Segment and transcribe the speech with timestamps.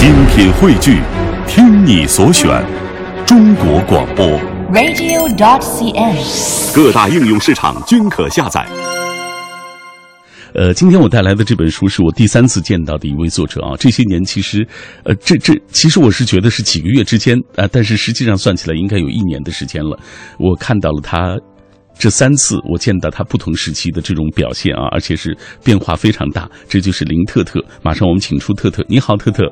[0.00, 0.98] 精品汇聚，
[1.46, 2.48] 听你所选，
[3.26, 4.26] 中国广播。
[4.72, 6.74] radio.dot.cn，。
[6.74, 8.66] 各大应用市场均可下载。
[10.54, 13.76] 呃，今天我带来的这本书是我第三次见到的一位作者啊。
[13.78, 14.66] 这些年其实，
[15.04, 20.00] 呃，这这其实我是觉得是几个月之间啊、但是实际上算起来应该有一年的时间了。
[20.38, 21.36] 我看到了他
[22.00, 26.48] 这三次，我见到他不同时期的这种表现啊，而且是变化非常大。
[26.66, 27.62] 这就是林特特。
[27.82, 29.44] 马上我们请出特特，你好，特特。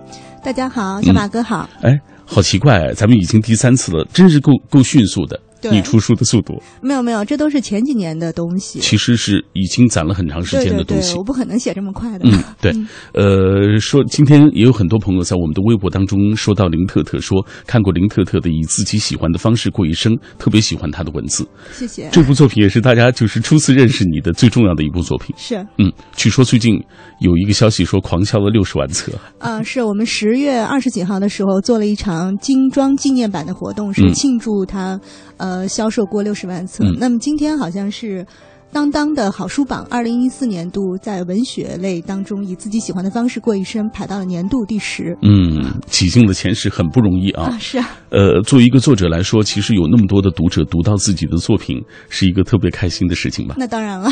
[0.42, 1.68] 大家好，小马哥好。
[1.82, 5.38] 哎，好奇怪，咱们已经第三次了，真是够够迅速的。
[5.60, 8.78] 对你出书的速度没有没有，这都是前几年的东西。
[8.80, 11.16] 其实是已经攒了很长时间的东西，。
[11.16, 12.28] 我不可能写这么快的。
[12.28, 12.72] 嗯， 对，
[13.14, 21.46] 呃，说今天也有很多朋友在我们的微博当中说到林特特，说看过林特特的以自己喜欢的方式过一生，特别喜欢他的文字。
[21.72, 22.08] 谢谢。
[22.12, 25.34] 这部作品也是大家就是初次认识你的最重要的一部作品。
[25.38, 26.74] 是，嗯，据说最近
[27.20, 29.12] 有一个消息说狂销了六十万册。
[29.38, 34.98] 呃，是我们十月二十几号的时候做了一场精装纪念版的活动，是嗯庆祝他
[35.36, 36.84] 呃销售过六十万册。
[36.84, 38.26] 嗯那么今天好像是。
[38.72, 45.16] 当当的好书榜，二零一四年度在文学类当中，以自己喜欢的方式过一生，排到了年度第十。
[45.22, 47.44] 嗯，挤进了前十很不容易啊。
[47.44, 53.54] 啊，是啊，呃，作为一个作者来说，其实有那么多的读者读到自己的作品，是一个特别开心的事情吧。
[53.58, 54.10] 那当然了。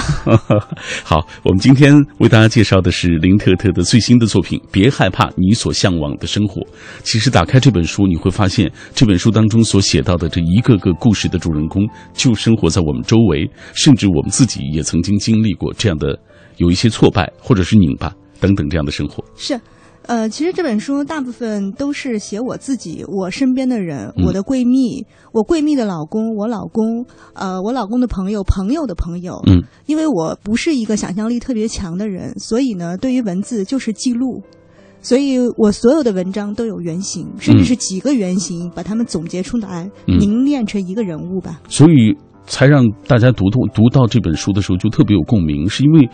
[1.05, 6.61] 好，我们今天为大家介绍的是林特特的最新的作品《别害怕你所向往的生活》。
[7.03, 16.19] 其实打开这本书，你会发现这本书当中所写到的这一个个故事的主人公，就生活在我们周围，甚至我们自己也曾经经历过这样的
[16.57, 19.25] 有一些挫败或者是拧巴等等这样的生活。
[19.35, 19.61] 是，
[20.03, 29.43] 呃，其实这本书大部分都是写我自己、我身边的人、嗯我的闺蜜、我闺蜜的老公、我老公，呃，我老公的朋友、朋友的朋友。
[29.47, 34.43] 嗯，因为我不是一个想象力特别强的人，所以呢，对于文字就是记录。
[35.03, 41.61] 所以我所有的文章都有原型，甚至是几个原型，把它们总结出来，嗯凝练成一个人物吧。
[41.69, 42.17] 所以
[42.47, 46.09] 才让大家读读读到这本书的时候就特别有共鸣，是因为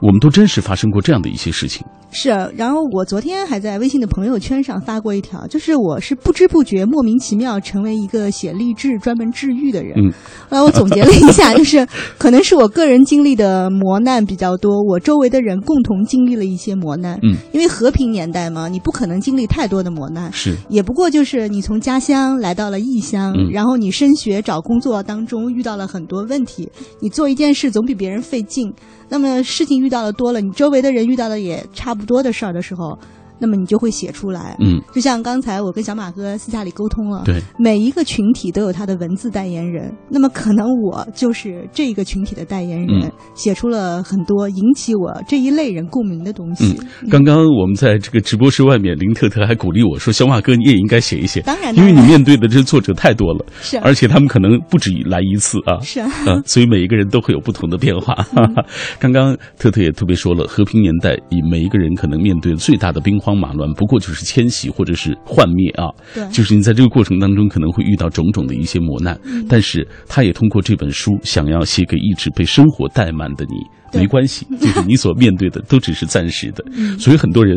[0.00, 1.84] 我们都真实发生过这样的一些事情。
[2.10, 9.92] 是，然后我昨天还在微信的朋友圈上发过一条，就是我是不知不觉莫名其妙成为一个写励志、专门治愈的人。
[9.98, 10.10] 嗯，
[10.48, 17.18] 后来我总结了一下， 就是可能是我个人经历的磨难比较多，我周围的人共同经历了一些磨难。
[17.22, 20.32] 嗯，因为和平年代嘛，你不可能经历太多的磨难。
[20.32, 26.70] 是，也不过就是你从家乡来到了异乡，嗯然后你升学找工作当中遇到了很多问题，
[27.00, 28.72] 你做一件事总比别人费劲。
[29.08, 32.98] 那么事情遇到的多了，你周围的人遇到的也差不多的事儿的时候，
[33.38, 34.56] 那么你就会写出来。
[34.60, 46.76] 嗯，就像刚才我跟小马哥私下里沟通了，对，每一个群体都有他的文字代言人，那么可能我就是这个群体的代言人，嗯写出了很多引起我这一类人共鸣的东西。
[47.02, 58.14] 嗯，刚刚我们在这个直播室外面，林特特还鼓励我说：“小马哥，你也应该写一写，当然因为你面对的这作者太多了，是而且他们可能不止来一次啊。”是啊，啊，所以每一个人都会有不同的变化。
[58.14, 58.64] 哈哈。
[58.98, 65.92] 刚刚特特也特别说了，和平年代以每一个人可能面对最大的兵荒马乱，不过就是迁徙或者是幻灭啊。
[66.14, 73.56] 对就是你在这个过程当中可能会遇到种种的一些磨难，嗯但是他也通过这本书想要写给一直被生活怠慢的你。
[73.90, 77.56] 对没关系，就是你所面对的都只是暂时的，嗯所以很多人，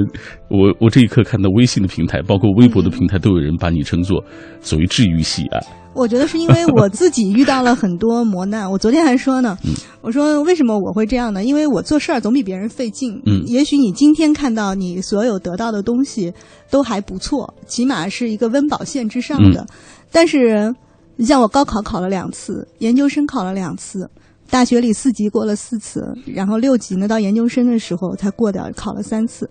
[0.49, 4.23] 我我这一刻看到微信的平台，包括微博的平台，都有人把你称作
[4.61, 5.59] 所谓治愈系啊，
[5.93, 8.69] 我觉得是因为我自己遇到了很多磨难。
[8.69, 9.71] 我昨天还说呢，嗯
[10.01, 11.43] 我说为什么我会这样呢？
[11.43, 13.21] 因为我做事儿总比别人费劲。
[13.25, 16.31] 嗯也许你今天看到你所有得到的东西
[16.69, 19.61] 都还不错，起码是一个温饱线之上的。
[19.61, 19.67] 嗯
[20.13, 20.73] 但是，
[21.15, 24.09] 你像我高考考了两次，研究生考了两次。
[24.51, 29.49] 大学里四级过了四次，然后六级呢，到研究生的时候才过掉，考了三次。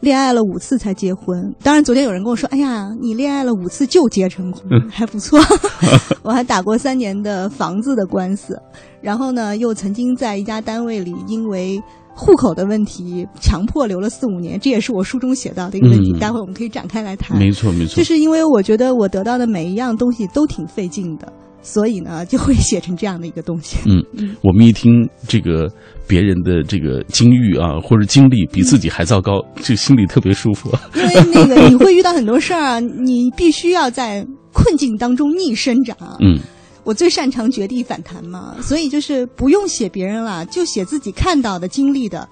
[0.00, 5.38] 恋爱了五次才结婚，当然昨天有人跟我说：“哎呀，你恋爱了五次就结成婚，还不错。
[6.22, 8.60] ”我还打过三年的房子的官司，
[9.00, 11.80] 然后呢，又曾经在一家单位里因为
[12.16, 16.12] 户口的问题强迫留了四五年，这也是我书中写到的一个问题。
[16.12, 17.38] 嗯待会儿我们可以展开来谈。
[17.38, 21.32] 没错没错，就是因为我觉得我得到的每一样东西都挺费劲的，
[21.62, 23.78] 所以呢，就会写成这样的一个东西。
[23.86, 24.04] 嗯，
[24.42, 25.70] 我们一听这个
[26.06, 30.70] 别人的这个境遇啊， 或者经历比自己还糟糕，就心里特别舒服。
[30.94, 35.96] 因为那个你会遇到很多事儿啊，你必须要在困境当中逆生长。
[36.20, 36.38] 嗯，
[36.84, 42.28] 我最擅长绝地反弹嘛，所以就是不用写别人了，就写自己看到的、经历的。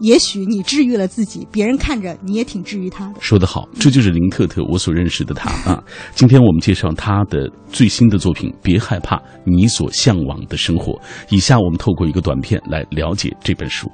[0.00, 3.14] 也许你治愈了自己，别人看着你也挺治愈他的。
[3.20, 5.82] 说得好，这就是林特特我所认识的他啊。
[6.14, 10.92] 今天我们介绍他的最新的作品《别害怕你所向往的生活》。
[11.30, 13.90] 以下我们透过一个短片来了解这本书。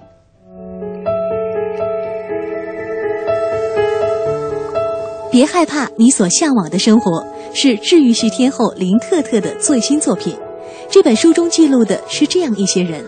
[5.30, 10.34] 别害怕，你所向往的生活是治愈系天后林特特的最新作品。
[10.90, 13.04] 这本书中记录的是这样一些人，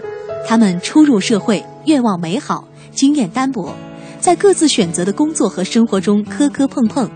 [0.46, 3.74] 他们初入社会，愿望美好，经验单薄，
[4.20, 7.10] 在各自选择的工作和生活中磕磕碰碰。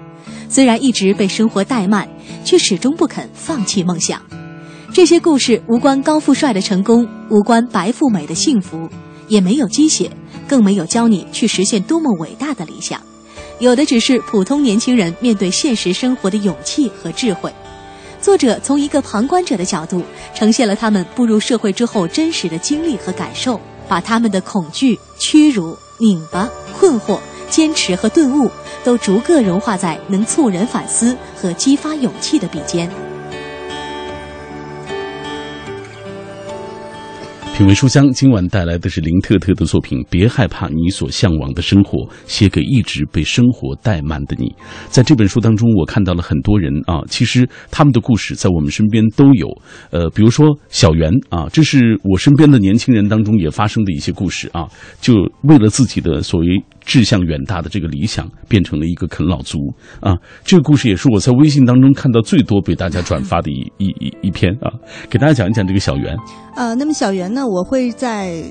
[0.49, 2.09] 虽然一直被生活怠慢，
[2.45, 4.21] 却始终不肯放弃梦想。
[4.93, 8.89] 这些故事无关高富帅的成功，无关白富美的幸福，
[9.27, 10.11] 也没有鸡血，
[10.47, 13.01] 更没有教你去实现多么伟大的理想。
[13.59, 17.53] 有的只是普通年轻人面对现实生活的勇气和智慧。
[18.21, 20.03] 作者从一个旁观者的角度，
[20.35, 26.49] 呈现了他们步入社会之后真实的经历和感受，把他们的恐惧、屈辱、拧巴、
[26.79, 28.51] 困惑、坚持和顿悟，
[28.83, 32.91] 都逐个融化在能促人反思和激发勇气的笔尖。
[37.57, 44.53] 品味书香，今晚带来的是林特特的作品《别害怕你所向往的生活》，写给一直被生活怠慢的你。
[44.89, 49.47] 在这本书当中，我看到了很多人啊，其实他们的故事在我们身边都有。
[49.91, 54.67] 呃，比如说小袁啊，这是我身边的年轻人当中也发生的一些故事啊，
[55.01, 56.61] 就为了自己的所谓。
[56.85, 59.59] 志向远大的这个理想变成了一个啃老族
[60.01, 60.15] 啊！
[60.45, 64.71] 这个故事也是我在微信当中看到最多被大家转发的一一一一篇啊！
[65.09, 66.17] 给大家讲一讲这个小袁。
[66.57, 68.43] 呃，那么小袁呢，我会在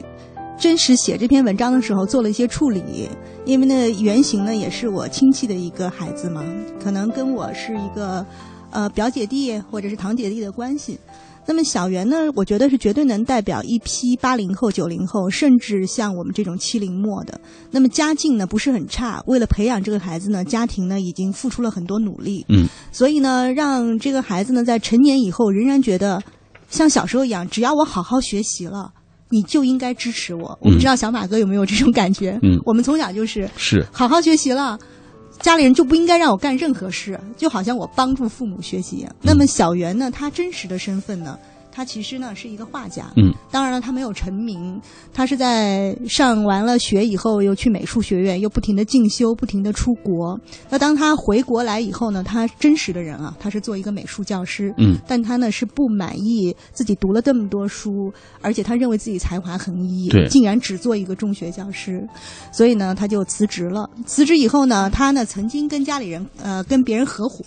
[0.57, 3.09] 真实写这篇文章的时候做了一些处理，
[3.45, 6.43] 因为呢，原型呢也是我亲戚的一个孩子嘛，
[6.83, 8.25] 可能跟我是一个
[8.71, 10.99] 呃表姐弟或者是堂姐弟的关系。
[11.45, 17.39] 那么小袁呢，我觉得是绝对能代表一批八零后、九零后，甚至像我们这种七零末的。
[17.69, 22.45] 那么家境呢不是很差，为了培养这个孩子呢，家庭呢已经付出了很多努力。
[22.47, 22.65] 嗯。
[22.91, 26.21] 所以呢，让这个孩子呢在成年以后仍然觉得
[26.69, 28.91] 像小时候一样，只要我好好学习了，
[29.29, 30.57] 你就应该支持我。
[30.61, 32.39] 我不知道小马哥有没有这种感觉？
[32.41, 32.57] 嗯。
[32.65, 34.79] 我们从小就是是好好学习了。
[35.43, 39.05] 家里人就不应该让我干任何事，就好像我帮助父母学习。
[39.21, 41.37] 那么小袁呢，他真实的身份呢？
[41.73, 44.79] 他其实呢是一个画家，嗯，当然了，他没有成名，
[45.11, 50.39] 他是在上完了学以后，又去美术学院，又不停的进修，不停的出国。
[50.69, 62.07] 那当他回国来以后呢，他真实的人啊，他是做一个美术教师，嗯，但他呢是不满意自己读了这么多书，而且他认为自己才华横溢，对，竟然只做一个中学教师，
[62.51, 63.89] 所以呢，他就辞职了。
[64.05, 67.43] 辞职以后呢，他呢曾经跟家里人呃跟别人合伙。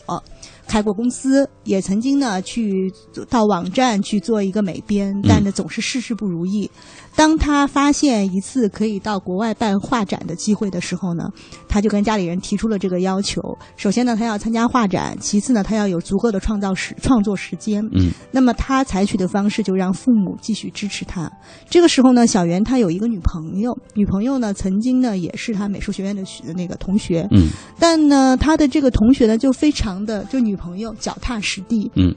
[0.69, 2.93] 开过公司，也曾经呢去
[3.31, 6.71] 到网站去做一个美编，但呢总是事事不如意。
[7.15, 11.25] 当他发现一次可以到国外办画展的机会的时候呢，
[11.67, 13.41] 他就跟家里人提出了这个要求。
[13.77, 17.83] 首先呢，他要参加画展；其次呢，他要有足够的创造时创作时间。
[17.93, 21.31] 嗯，那么他采取的方式就让父母继续支持他。
[21.71, 27.27] 这个时候呢，小袁他有一个女朋友，女朋友呢曾经呢也是他美术学院的学那个同学。
[27.31, 27.47] 嗯，
[27.79, 30.57] 但呢，他的这个同学呢就非常的就女。
[30.57, 32.17] 朋友脚踏实地，嗯，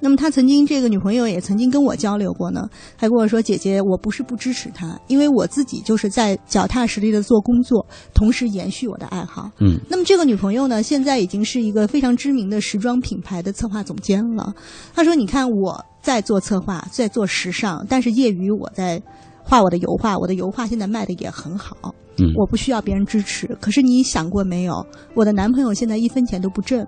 [0.00, 14.52] 那么他曾经这个女朋友也曾经跟我交流过呢，还跟我说：“姐姐，我不是不支持他，因为我自己就是在脚踏实地的做工作，同时延续我的爱好。”嗯，那么这个女朋友呢，现在已经是一个非常知名的时装品牌的策划总监了。
[14.94, 19.00] 她说：“你看我在做策划，在做时尚，但是业余我在
[19.42, 21.76] 画我的油画，我的油画现在卖的也很好。
[22.18, 23.46] 嗯，我不需要别人支持。
[23.60, 26.86] 可是你想过没有，我的男朋友现在一分钱都不挣。”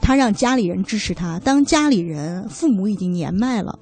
[0.00, 3.78] 他让家里人支持他，当家里人父母已经年迈了，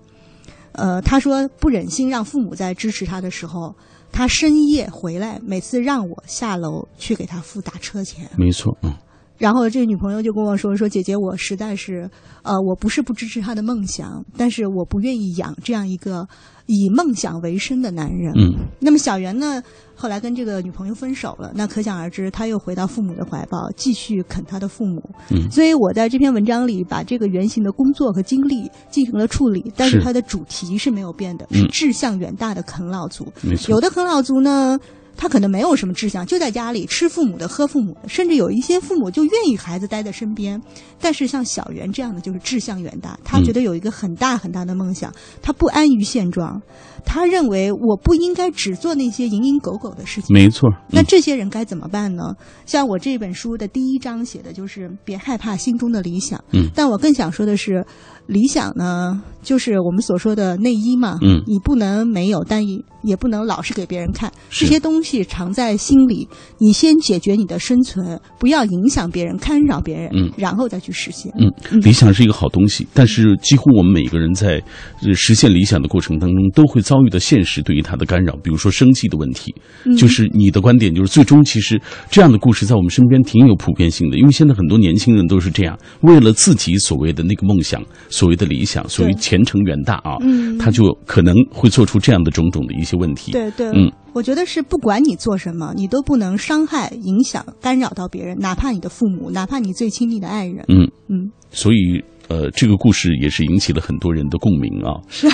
[0.73, 3.75] 呃，他说不忍心让父母再支持他的时候，
[4.11, 8.29] 他深夜回来，每次让我下楼去给他付打车钱。
[8.37, 8.93] 没错，嗯。
[9.37, 12.09] 然后这个女朋友就跟我说：“说姐姐，我实在是，
[12.43, 16.27] 呃，我不是不支持他的梦想，但是我不愿意养这样一个
[16.67, 18.55] 以梦想为生的男人。”嗯。
[18.79, 19.61] 那么小袁呢，
[19.97, 25.03] 后来跟这个女朋友分手了，那可想而知，他又回到父母的怀抱，继续啃他的父母。
[25.31, 25.51] 嗯。
[25.51, 33.27] 所以我在这篇文章里把这个原型的工作和经历进行了处理，但是它的主题是没有变的，是志向远大的啃老族。
[33.43, 33.73] 没错。
[33.73, 34.79] 有的啃老族呢。
[35.17, 40.61] 他可能没有什么志向，就在家里吃父母的、喝父母的，甚至有一些父母就愿意孩子待在身边。
[41.01, 46.61] 但是像小袁这样的，就是志向远大，他觉得有一个很大很大的梦想，他不安于现状，
[47.05, 50.35] 他认为我不应该只做那些蝇营狗苟的事情。
[50.35, 50.71] 没错。
[50.91, 52.35] 那这些人该怎么办呢？
[52.67, 56.43] 像我这本书的第一章写的就是别害怕心中的理想。
[56.53, 56.69] 嗯。
[56.75, 57.85] 但我更想说的是，
[58.27, 61.19] 理想呢，就是我们所说的内衣嘛。
[61.23, 61.43] 嗯。
[61.47, 62.65] 你不能没有，但
[63.03, 64.33] 也不能老是给别人看。
[64.51, 66.27] 这些东西藏在心里，
[66.59, 71.31] 你先解决你的生存，不要影响别人、干扰别人，嗯然后再去实现。
[71.39, 71.53] 嗯，
[71.83, 74.63] 理想是一个好东西，但是几乎我们每个人在
[75.03, 79.55] 呃实现理想的过程当中，都会遭遇到现实对于它的干扰，比如说生计的问题。
[79.99, 81.79] 就是你的观点，就是最终其实
[82.11, 90.57] 这样的故事在我们身边挺有普遍性的，因为现在很多年轻人都是这样，为了自己所谓的那个梦想、所谓的理想、所谓前程远大啊，嗯。
[90.57, 93.33] 他就可能会做出这样的种种的一些问题。
[93.33, 93.91] 对对，嗯。
[94.13, 100.65] 我觉得是不管你做什么，你都不能伤害、影响、干扰到别人，哪怕你的父母，哪怕你最亲密的爱人。
[100.69, 100.89] 嗯。
[101.09, 104.95] 嗯，所以呃，这个故事也是引起了很多人的共鸣啊。
[105.09, 105.29] 是。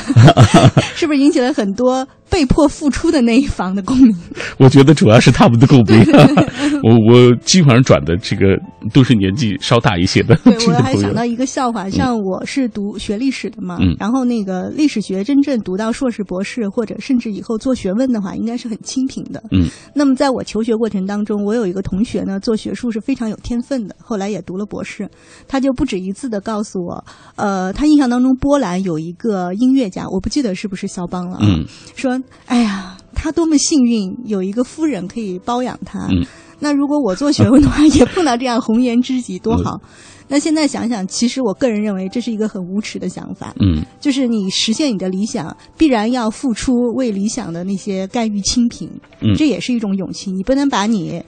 [0.97, 4.17] 是不是引起了很多被迫付出的那一方的共鸣？
[4.59, 6.05] 我觉得主要是他们的共鸣。
[6.83, 8.57] 我我基本上转的这个
[8.93, 10.81] 都是年纪稍大一些的对，我。
[10.81, 19.43] 还想到一个笑话，像我是读学历史的嘛，嗯然后那个历史学真正读到硕士、博士，或者甚至以后做学问的话，应该是很清贫的。
[19.53, 25.09] 嗯，那么在我求学过程当中，我有一个同学呢，做学术是非常有天分的，后来也读了博士，
[25.47, 27.05] 他就不止一次的告诉我，
[27.37, 36.07] 呃，他印象当中波兰有一个音乐家，我不记得是不是肖邦了啊，嗯说，哎呀，他多么幸运，有一个夫人可以包养他。
[36.09, 36.25] 嗯
[36.63, 39.81] 那如果我做学问的话，也碰到这样红颜知己，多好。
[40.29, 48.87] 那现在想想，其实我个人认为这是一个很无耻的想法，嗯就是你实现你的理想，必然要付出为理想的那些甘于清贫，
[49.23, 50.31] 嗯这也是一种勇气。
[50.31, 51.23] 你不能把你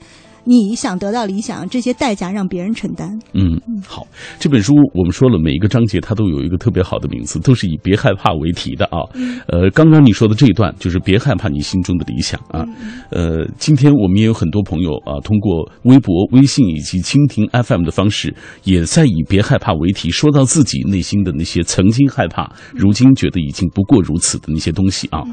[0.45, 3.17] 你想得到理想这些代价让别人承担。
[3.33, 4.05] 嗯，好，
[4.39, 8.99] 这本书我们说了，每一个章节它都有一个特别好的名字，都是以“别害怕”为题的啊。
[9.47, 12.65] 呃，刚刚你说的这一段就是别害怕你心中的理想啊。
[13.09, 25.23] 呃，今天我们也有很多朋友啊，通过微博、微信以及蜻蜓 FM 的方式，也在以“别害怕”为题，说到自己内心的那些曾经害怕，如今觉得已经不过如此的那些东西啊。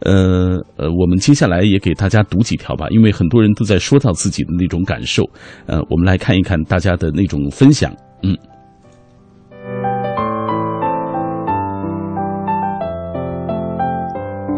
[0.00, 5.24] 呃呃，我们接下来也给大家读几条吧，因为很多人都在说到自己的那种感受。
[5.66, 7.92] 呃，我们来看一看大家的那种分享。
[8.22, 8.36] 嗯。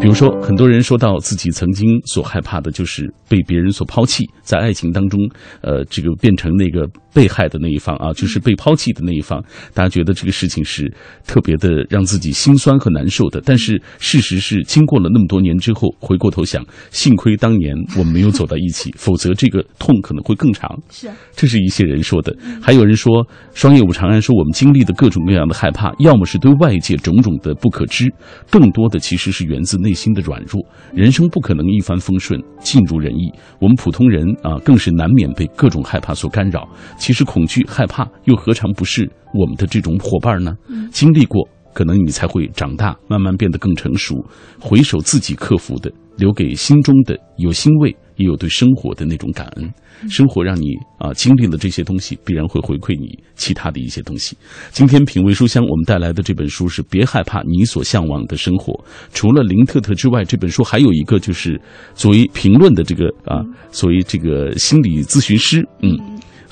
[0.01, 5.21] 比如说，很多人说到自己曾经所害怕的，就是被别人所抛弃，在爱情当中，
[5.61, 9.45] 呃，这个变成那个被害的那一方啊，就是被抛弃的那一方。
[9.75, 10.91] 大家觉得这个事情是
[11.27, 13.43] 特别的让自己心酸和难受的。
[13.45, 20.75] 但是事实是，经过了那么多年之后，回过头想，幸亏当年我们没有走到一起，否则这个痛可能会更长。
[20.89, 23.13] 是，这是一些人说的，还有人说，
[23.53, 28.11] 双叶武长安说，我们经历的各种各样的害怕，要么是对外界种种的不可知，
[28.49, 30.61] 更多的其实是源自内心的软弱。
[30.95, 33.31] 人生不可能一帆风顺，尽如人意。
[33.61, 36.69] 我们普通人啊，更是难免被各种害怕所干扰。
[36.99, 40.57] 其实恐惧、害怕，又何尝不是我们的这种伙伴呢？
[40.91, 44.25] 经历过，可能你才会长大，慢慢变得更成熟。
[44.59, 49.73] 回首自己克服的，留给心中的有欣慰，也有对生活的那种感恩。
[50.09, 54.37] 生活让你啊经历了这些东西，必然会回馈你其他的一些东西。
[54.71, 58.73] 今天品味书香，我们带来的这本书是《别害怕你所向往的生活》。
[59.13, 61.61] 除了林特特之外，这本书还有一个就是
[61.95, 65.99] 作为评论的这个啊，作为这个心理咨询师，嗯。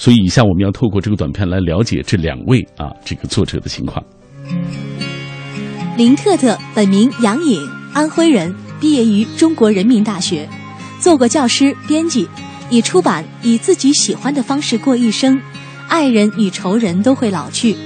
[0.00, 4.00] 所以，以下我们要透过这个短片来了解这两位啊这个作者的情况。
[5.96, 7.60] 林特特本名杨颖，
[7.92, 10.48] 安徽人，毕业于中国人民大学，
[11.00, 12.28] 做过教师、编辑，
[12.70, 15.40] 以出版以自己喜欢的方式过一生，
[15.88, 17.76] 爱人与仇人都会老去。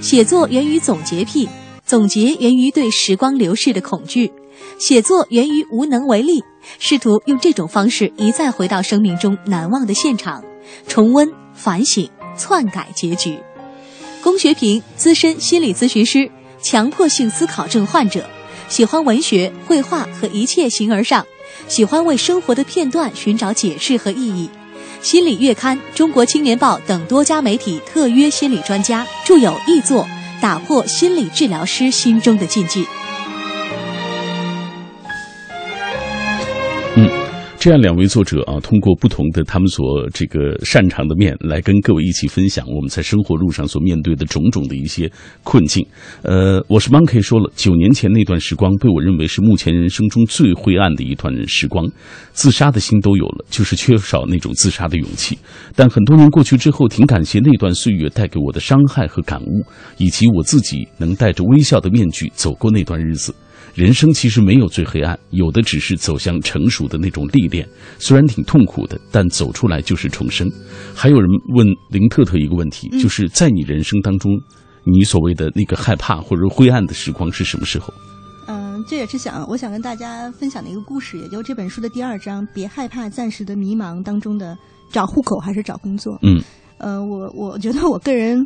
[0.00, 1.48] 写作源于总结癖，
[1.84, 4.32] 总结源于对时光流逝的恐惧，
[4.78, 6.42] 写作源于无能为力，
[6.78, 10.42] 试图用这种方式一再回到生命中难忘的现场，
[10.86, 13.38] 重温、反省、篡改结局。
[14.22, 16.30] 龚学平，资深心理咨询师，
[16.62, 18.24] 强迫性思考症患者，
[18.68, 21.26] 喜欢文学、绘画和一切形而上，
[21.70, 24.50] 喜欢为生活的片段寻找解释和意义。
[25.00, 30.04] 心理月刊、中国青年报等多家媒体特约心理专家，著有译作
[30.42, 32.84] 《打破心理治疗师心中的禁忌》。
[37.60, 45.12] 这样两位作者啊，通过不同的他们所这个擅长的面，来跟各位一起分享我们在生活路上所面对的种种的一些
[45.44, 45.86] 困境。
[46.22, 51.86] 呃，我是 Monkey 说了，九年前那段时光被我认为是目前人生中最灰暗的一段时光，
[52.32, 55.38] 自杀的心都有了，就是缺少那种自杀的勇气。
[55.76, 59.62] 但很多年过去之后，挺感谢那段岁月带给我的伤害和感悟，
[59.98, 63.34] 以及我自己能带着微笑的面具走过那段日子。
[63.74, 67.66] 人生其实没有最黑暗，有的只是走向成熟的那种历练。
[67.98, 70.50] 虽然挺痛苦的，但走出来就是重生。
[70.94, 74.32] 还有人问林特特一个问题，就是在你人生当中，
[74.84, 77.92] 你所谓的那个害怕或者灰暗的时光是什么时候？
[78.48, 84.56] 嗯、嗯，这也是想我想跟大家分享的一个故事，也就这本书的第二章“别害怕暂时的迷茫”当中的
[84.90, 86.18] 找户口还是找工作。
[86.22, 86.42] 嗯，
[86.78, 88.44] 呃，我我觉得我个人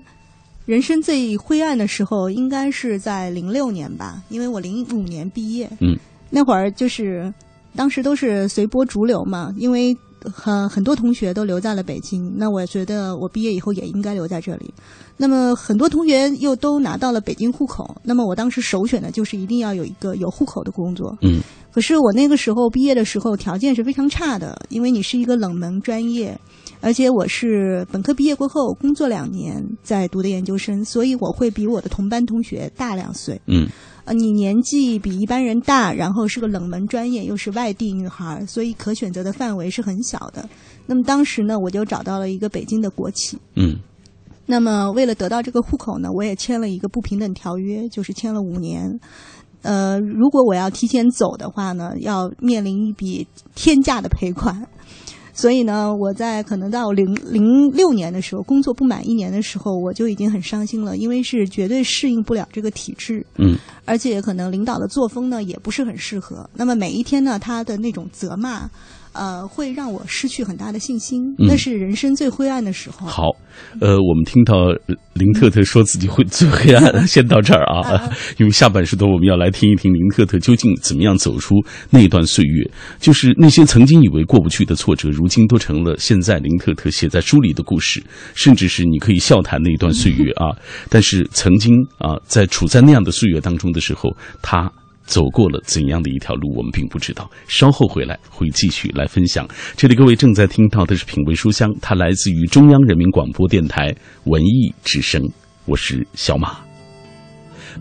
[0.65, 5.71] 人生最灰暗的时候应该是在零六年吧，因为我零五年毕业。
[5.81, 5.95] 嗯，
[6.31, 7.33] 那会儿就是
[7.77, 14.73] 当时都是随波逐流嘛，因为很很多同学都留在了北京，那我觉得我毕业以后也应该留在这里。
[15.19, 21.15] 那么很多同学又都拿到了北京户口，那么我当时首选的就是一定要有一个有户口的工作。
[21.21, 21.41] 嗯，
[21.71, 26.37] 可是我那个时候毕业的时候条件是非常差的，因为你是一个冷门专业，
[26.85, 33.41] 而且我是本科毕业过后工作两年在读的研究生，所以我会比我的同班同学大两岁。
[33.47, 33.67] 嗯，
[34.05, 40.47] 呃，你年纪比一般人大，然后是个冷门专业，又是外地女孩，所以可选择的范围是很小的。
[40.85, 43.39] 那么当时呢，我就找到了一个北京的国企。
[43.55, 43.79] 嗯
[44.45, 49.01] 那么为了得到这个户口呢，我也签了一个不平等条约，就是签了五年。
[49.63, 54.69] 呃，如果我要提前走的话呢，要面临一笔天价的赔款。
[55.35, 63.27] 所以呢，我在可能到零零六年的时候，工作不满一年的时候，我就已经很伤心了，因为是绝对适应不了这个体制。
[63.37, 66.49] 嗯，而且可能领导的作风呢也不是很适合。
[66.55, 68.71] 那么每一天呢，他的那种责骂，
[69.15, 71.23] 呃，会让我失去很大的信心。
[71.39, 73.07] 嗯那是人生最灰暗的时候。
[73.07, 73.25] 好，
[73.81, 74.55] 呃，我们听到
[74.87, 81.55] 呃林特特说自己会最黑暗， 先到这儿啊，因为下半时段我们要来听一听林特特究竟怎么样走出
[81.91, 88.03] 那段岁月，就是那些曾经以为过不去的挫折，如今都成了现在林特特写在书里的故事，
[88.35, 90.51] 甚至是你可以笑谈那一段岁月啊。
[90.89, 94.11] 但是曾经啊，在处在那样的岁月当中的时候，
[94.43, 94.71] 他。
[95.05, 97.31] 走过了怎样的一条路，我们并不知道。
[97.47, 99.49] 稍后回来会继续来分享。
[99.77, 103.95] 这里各位正在听到的是品味书香，它来自于中央人民广播电台
[104.25, 105.23] 文艺之声，
[105.67, 106.74] 我是小马。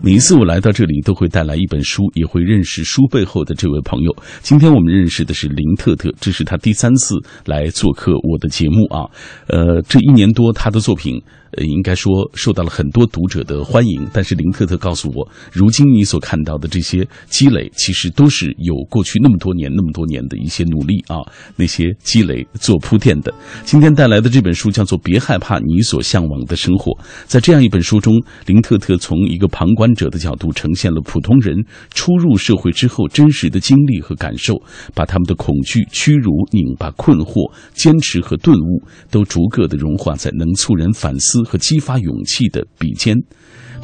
[0.02, 4.14] 每一次我来到这里，都会带来一本书，也会认识书背后的这位朋友。
[4.42, 9.08] 今天我们认识的是林特特，这是他第三次来做客我的节目啊。
[9.48, 11.22] 呃，这一年多，他的作品。
[11.56, 21.18] 呃，应该说受到了很多读者的欢迎，但是林特特告诉我，如今你所看到的这些积累，其实都是有过去那么多年、那么多年的一些努力啊，
[21.54, 23.32] 那些积累做铺垫的。
[23.62, 26.90] 今天带来的这本书叫做《别害怕你所向往的生活》。
[27.26, 34.54] 在这样一本书中，林特特从一个旁观观者的角度，呈现了普通人初入社会之后真实的经历和感受，
[34.94, 41.42] 把他们的恐惧、屈辱、拧巴、困惑、坚持和顿悟，都逐个的融化在能促人反思。
[41.42, 43.14] 和激发勇气的笔尖，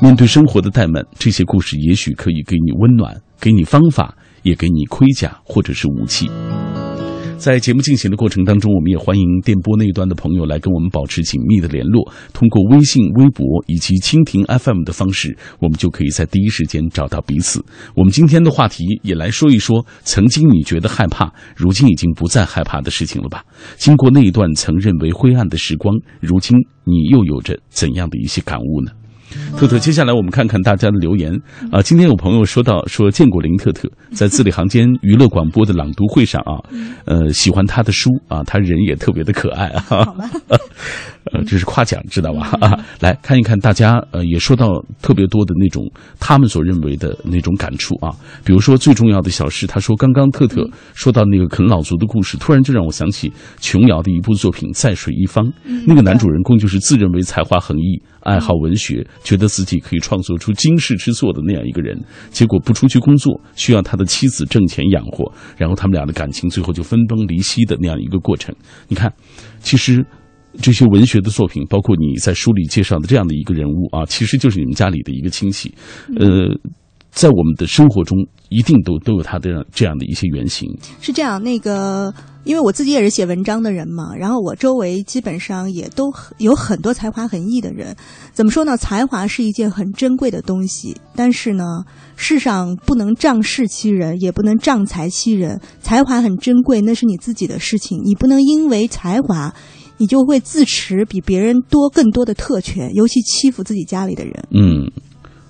[0.01, 6.31] 面对生活的怠慢，这些故事也许可以给你温暖，给你方法，也给你盔甲或者是武器。
[7.41, 12.13] 在节目进行的过程当中，我们也欢迎电波那一端的朋友来跟我们保持紧密的联络。
[12.35, 17.65] 通过微信、微博以及蜻蜓 FM 的方式，我们就可以在第一时间找到彼此。
[17.97, 23.43] 我们今天的话题也来说一说，曾经你觉得害怕，如今已经不再害怕的事情了吧？
[23.79, 28.93] 经过那一段曾认为灰暗的时光，如今你又有着怎样的一些感悟呢？
[29.57, 31.33] 特特，接下来我们看看大家的留言
[31.71, 31.83] 啊。
[31.83, 36.59] 今天有朋友说到说见过林特特，在字里行间娱乐广播的朗读会上啊，
[37.05, 40.07] 呃，喜欢他的书啊，他人也特别的可爱啊。
[41.33, 42.57] 呃，这是夸奖，知道吧？
[42.61, 44.69] 啊，来看一看大家呃也说到
[45.01, 45.85] 特别多的那种
[46.19, 48.11] 他们所认为的那种感触啊。
[48.45, 55.45] 比如说最重要的小事，他说刚刚特特说到那个啃老族的故事，突然就让我想起琼瑶的一部作品《在水一方》，
[55.87, 58.03] 那个男主人公就是自认为才华横溢。
[58.23, 68.55] 爱好文学，觉得自己可以创作出惊世之作的那样一个人，结果不出去工作，需要他的妻子挣钱养活，然后他们俩的感情最后就分崩离析的那样一个过程。
[68.89, 69.11] 你看，
[69.61, 70.05] 其实
[70.61, 75.73] 这些文学的作品，包括你在书里介绍的这样的一个人物啊，其实就是你们家里的一个亲戚，
[76.17, 76.59] 呃。
[77.13, 78.17] 在我们的生活中，
[78.51, 80.71] 一定都都有他的这样的一些原型。
[81.01, 87.97] 是这样，那个，因为我自己也是写文章的人嘛，然后我周围基本上也都有很多才华横溢的人。
[88.33, 88.77] 怎么说呢？
[88.77, 91.65] 才华是一件很珍贵的东西，但是呢，
[92.15, 95.61] 世上不能仗势欺人，也不能仗财欺人。
[95.81, 99.53] 才华很珍贵，那是你自己的事情，你不能因为才华，
[100.01, 104.33] 你就会自持比别人多更多的特权，尤其欺负自己家里的人。
[104.51, 104.91] 嗯。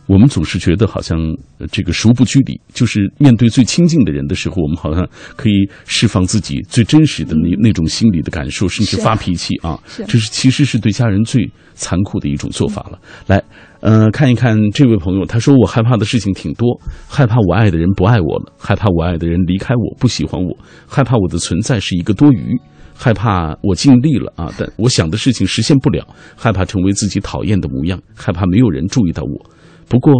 [0.07, 1.17] 我们总是觉得好像
[1.71, 9.79] 这个熟不拘礼，就是面对最亲近的人的时候，我们好像可以释放自己最真实的那那种心理的感受，甚至发脾气啊。
[10.09, 12.99] 这是其实是对家人最残酷的一种做法了。
[13.29, 13.41] 来，
[13.83, 20.59] 呃，看一看这位朋友，他说我害怕的事情挺多，害怕我爱的人不爱我了，害怕我爱的人离开我不喜欢我，
[20.89, 22.59] 害怕我的存在是一个多余，
[23.03, 29.51] 害怕我尽力了啊，但我想的事情实现不了，害怕成为自己讨厌的模样，害怕没有人注意到我。
[29.89, 30.13] 不过，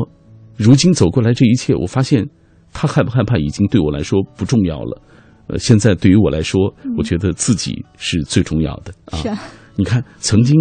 [0.57, 2.27] 如今走过来这一切，我发现，
[2.73, 5.03] 他害不害怕已经对我来说不重要了。
[5.49, 9.19] 呃，现在对于我来说，我觉得自己是最重要的啊。
[9.19, 9.39] 是啊，
[9.77, 10.57] 你看，曾经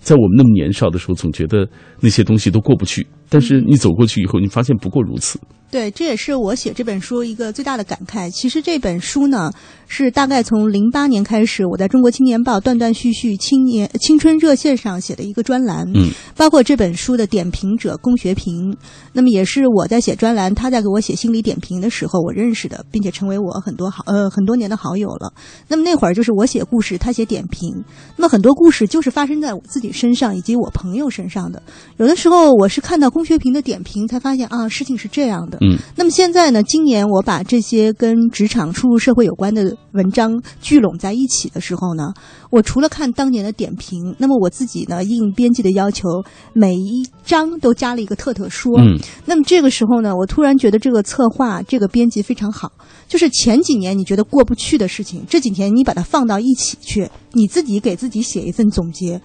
[0.00, 1.68] 在我们那么年少的时候，总觉得
[2.00, 5.38] 那些东西都过不去，但是你走过去以后，你发现不过如此。
[5.70, 8.30] 对，这也是我写这本书一个最大的感慨。
[8.30, 9.52] 其实这本书呢，
[9.86, 18.74] 是大概从零八年开始，我在中国青年报断断续续青年青春热线上写的一个专栏，嗯，包括这本书的点评者龚学平，
[19.12, 25.30] 那么也是我在写专栏，他在给我写心理点评的时候我认识的，并且成为我很多好呃很多年的好友了。
[25.68, 27.84] 那么那会儿就是我写故事，他写点评，
[28.16, 31.62] 那么很多故事就是发生在我自己身上以及我朋友身上的。
[31.98, 35.57] 有的时候我是看到龚学平的点评，才发现啊，事情是这样的。
[35.60, 36.62] 嗯，那么现在呢？
[36.62, 42.12] 今年我把这些跟职场初入社会有关的文章聚拢在一起的时候呢，
[42.50, 46.08] 我除了看当年的点评，那么我自己呢，应编辑的要求，
[46.52, 48.78] 每一章都加了一个特特说。
[48.78, 52.70] 嗯，那么这个时候呢，我突然觉得这个策划、这个编辑非常好。
[53.06, 59.20] 就是前几年你觉得过不去的事情，这几年你把它放到一起去，你自己给自己写一份总结。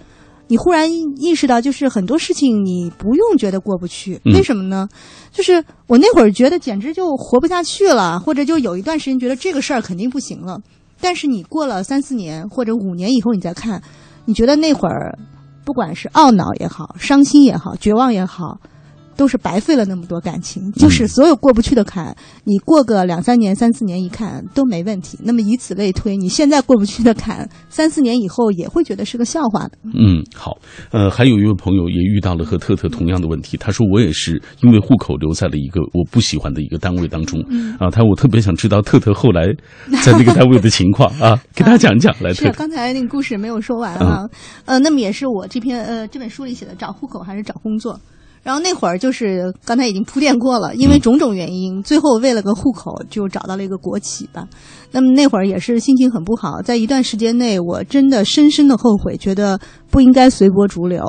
[0.47, 4.87] 你忽然意识到，就是很多事情你不用觉得过不去，嗯为什么呢？
[5.31, 10.59] 就是我那会儿觉得简直就活不下去了，或者就有一段时间觉得这个事儿肯定不行了。
[11.01, 13.81] 但是你过了三四年或者五年以后，你再看，
[14.25, 15.17] 你觉得那会儿
[15.65, 18.59] 不管是懊恼也好、伤心也好、绝望也好，
[19.15, 20.71] 都是白费了那么多感情。
[20.73, 25.17] 就是所有过不去的坎，你过个两三年、三四年一看都没问题。
[25.23, 29.77] 那么以此类推，你现在过不去的坎，三四年以后也会觉得是个笑话的。
[29.93, 30.57] 嗯，好，
[30.91, 39.45] 呃，还有一位朋友也遇到了和特特同样的问题，他说我也是因为户口留在了一个我不喜欢的一个单位当中，嗯啊，他我特别想知道特特后来
[40.03, 44.27] 在那个单位的情况啊，给大家讲讲来，特特，是刚才那个故事没有说完啊，
[44.65, 47.99] 呃，那么也是我这篇呃这本书里写的，找户口还是找工作。
[48.43, 54.45] 然后那会儿就是刚才已经铺垫过了，因为种种原因，最后为了个户口就找到了一个国企吧。
[54.91, 61.03] 那么那会儿也是心情很不好，在一段时间内，我真的深深的后悔，觉得不应该随波逐流。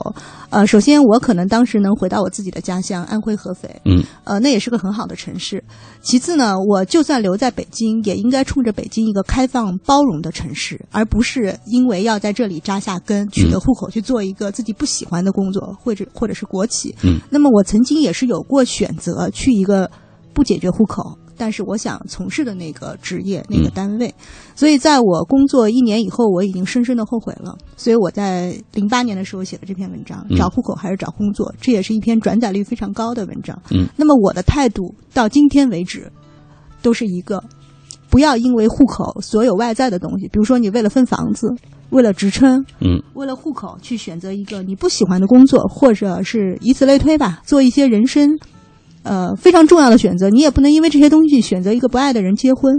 [0.49, 5.62] 呃，首先我可能当时能回到我自己的家乡安徽合肥，嗯，呃，那也是个很好的城市。
[6.01, 16.94] 其次呢，我就算留在北京，也应该冲着北京一个开放包容的城市，而不是因为要在这里扎下根、取得户口去做一个自己不喜欢的工作，或者或者是国企。
[17.03, 19.91] 嗯，那么我曾经也是有过选择去一个
[20.33, 24.13] 不解决户口，但是我想从事的那个职业、那个单位。
[24.55, 27.57] 所以在我工作一年以后，我已经深深的后悔了。
[27.77, 33.61] 所以我在零八年的时候写的这篇文章，嗯找户口还是找工作，这也是一篇转载率非常高的文章。
[33.71, 36.11] 嗯，那么我的态度到今天为止，
[36.83, 37.43] 都是一个，
[38.11, 41.53] 不要因为户口所有外在的东西，比如说你为了分房子，
[41.94, 48.28] 为了职称，嗯，为了户口去选择一个你不喜欢的工作，或者是以此类推吧，做一些人生，
[49.04, 50.28] 呃非常重要的选择。
[50.28, 52.74] 你也不能因为这些东西选择一个不爱的人结婚。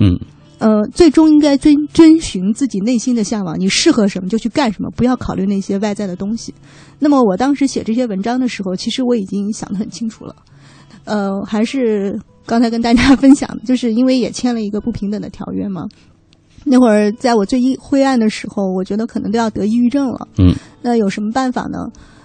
[0.00, 0.18] 嗯
[0.58, 6.52] 呃，最终应该遵遵循自己内心的向往，你适合什么就去干什么，不要考虑那些外在的东西。
[6.98, 10.34] 那么我当时写这些文章的时候，其实我已经想得很清楚了。
[11.04, 15.84] 呃，还是刚才跟大家分享的，就是因为也签了一个不平等的条约嘛。
[16.68, 20.26] 那会儿在我最阴灰暗的时候，我觉得可能都要得抑郁症了。
[20.38, 20.52] 嗯，
[20.82, 21.78] 那有什么办法呢？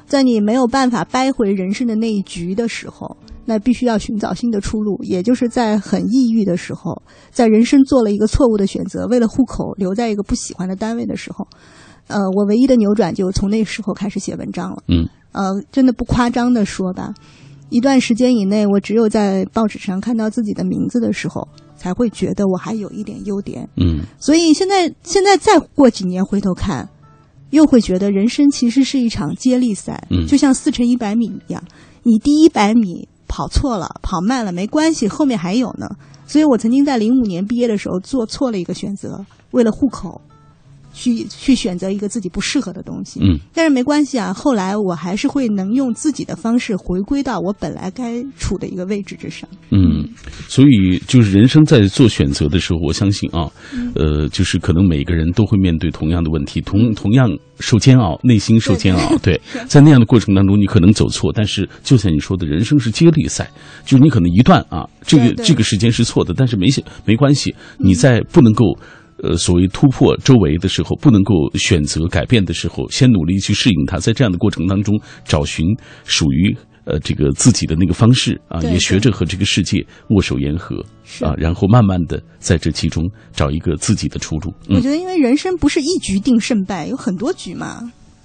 [0.07, 5.01] 在你没有办法掰回人生的那一局的时候，那必须要寻找新的出路。
[5.03, 11.47] 也就是在很抑郁的时候，在人生做了一个错误的选择，为了户口留在一个不喜欢的单位的时候，
[12.07, 14.83] 呃，我唯一的扭转就从那时候开始写文章了。
[14.89, 17.13] 嗯，呃，真的不夸张的说吧，
[17.71, 23.67] 一段时间以内，我只有在报纸上看到自己的名字的时候，才会觉得我还有一点优点。
[23.77, 26.87] 嗯所以现在现在再过几年回头看，
[27.51, 31.63] 又会觉得人生其实是一场接力赛，嗯就像四乘一百米一样，
[32.03, 35.87] 你第一百米跑错了，跑慢了没关系，后面还有呢。
[36.27, 40.21] 所以我曾经在零五年毕业的时候做错了一个选择，为了户口。
[40.93, 44.33] 去去选择一个自己不适合的东西，嗯，但是没关系啊。
[44.33, 49.49] 后来我还是会能用自己的方式回归到我本来该处的一个位置之上。
[49.69, 50.07] 嗯，
[50.47, 53.49] 所以就是人生在做选择的时候，我相信啊，
[53.95, 59.17] 呃，就是可能每个人都会面对同样的问题，同同样受煎熬，内心受煎熬。
[59.23, 63.49] 对， 在那样的过程当中，你可能走错，但是就像你说的，人生是接力赛，
[63.85, 68.65] 就是你可能一段啊，这个这个时间是错的，但是没些没关系，你在不能够。
[69.23, 75.65] 呃，所谓突破周围的时候，不能够选择改变的时候，先努力去适应它，在这样的过程当中，找寻
[76.05, 76.55] 属于
[76.85, 80.83] 呃这个自己的那个方式啊，也学着和这个世界握手言和
[81.21, 84.51] 啊，然后慢慢的在这其中找一个自己的出路。
[84.67, 87.79] 嗯我觉得，因为人生不是一局定胜败，有很多局嘛。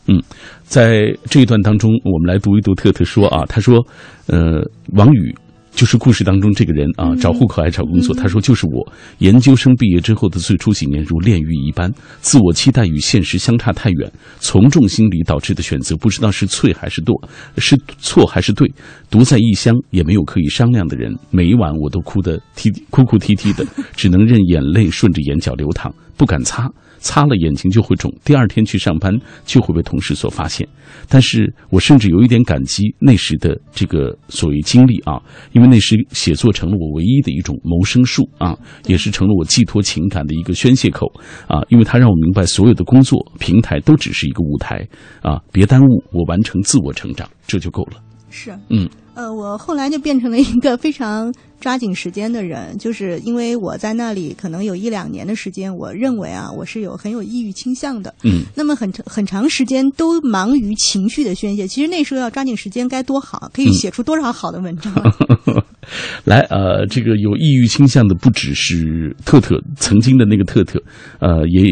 [0.07, 0.23] 嗯，
[0.63, 3.85] 在这一段当中，我们来读一读特特说啊，他说，
[4.29, 5.35] 呃，王宇。
[5.77, 8.17] 就是故事当中这个人啊，找户口还找工作。
[8.17, 14.11] 他说：“就是我研究生毕业之后的最初几年，如炼狱一般，自我期待与现实相差太远，
[14.41, 17.15] 从众心理导致的选择，不知道是错还是对，
[17.59, 18.67] 是错还是对。
[19.11, 21.15] 独在异乡，也没有可以商量的人。
[21.31, 29.13] 每一晚我都哭得啼哭哭啼啼的，只能任眼泪顺着眼角流淌，不敢擦。”擦了眼睛就会肿，第二天去上班
[29.45, 30.67] 就会被同事所发现。
[31.09, 35.21] 但是我甚至有一点感激那时的这个所谓经历啊，
[35.53, 38.57] 因为那时写作成了我唯一的一种谋生术啊，
[38.87, 41.07] 也是成了我寄托情感的一个宣泄口
[41.47, 44.87] 啊，因为它让我明白所有的工作平台都只是一个舞台
[45.23, 48.03] 啊，别耽误我完成自我成长，这就够了。
[48.31, 48.89] 是，嗯。
[49.15, 58.15] 呃，我后来就变成了一个非常抓紧时间的人，就是因为我在那里可能有一两年的时间，我认为啊，我是有很有抑郁倾向的。
[58.25, 64.93] 嗯，那么很很长时间都忙于情绪的宣泄，其实那时候要抓紧时间该多好，可以写出多少好的文章。
[66.25, 70.83] 来，呃，这个有抑郁倾向的不只是特特，曾经的那个特特，
[71.21, 71.63] 呃，也